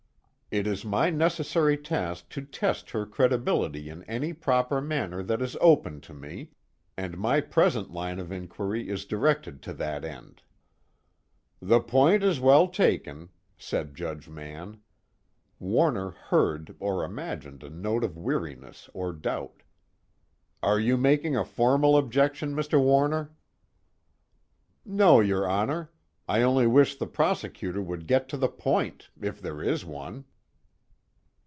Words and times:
It 0.53 0.67
is 0.67 0.83
my 0.83 1.09
necessary 1.09 1.77
task 1.77 2.27
to 2.31 2.41
test 2.41 2.89
her 2.89 3.05
credibility 3.05 3.87
in 3.89 4.03
any 4.03 4.33
proper 4.33 4.81
manner 4.81 5.23
that 5.23 5.41
is 5.41 5.55
open 5.61 6.01
to 6.01 6.13
me, 6.13 6.49
and 6.97 7.17
my 7.17 7.39
present 7.39 7.89
line 7.91 8.19
of 8.19 8.33
inquiry 8.33 8.89
is 8.89 9.05
directed 9.05 9.61
to 9.61 9.73
that 9.75 10.03
end." 10.03 10.41
"The 11.61 11.79
point 11.79 12.21
is 12.21 12.41
well 12.41 12.67
taken," 12.67 13.29
said 13.57 13.95
Judge 13.95 14.27
Mann. 14.27 14.81
Warner 15.57 16.09
heard 16.09 16.75
or 16.81 17.05
imagined 17.05 17.63
a 17.63 17.69
note 17.69 18.03
of 18.03 18.17
weariness 18.17 18.89
or 18.93 19.13
doubt. 19.13 19.63
"Are 20.61 20.81
you 20.81 20.97
making 20.97 21.37
a 21.37 21.45
formal 21.45 21.95
objection, 21.95 22.53
Mr. 22.53 22.77
Warner?" 22.77 23.31
"No, 24.83 25.21
your 25.21 25.47
Honor. 25.47 25.91
I 26.27 26.41
only 26.41 26.67
wish 26.67 26.97
the 26.97 27.07
prosecutor 27.07 27.81
would 27.81 28.05
get 28.05 28.27
to 28.27 28.35
the 28.35 28.49
point, 28.49 29.11
if 29.21 29.39
there 29.41 29.63
is 29.63 29.85
one." 29.85 30.25